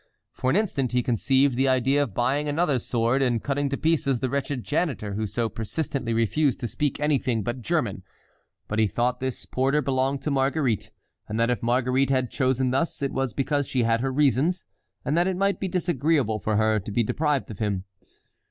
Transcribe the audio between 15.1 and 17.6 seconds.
that it might be disagreeable for her to be deprived of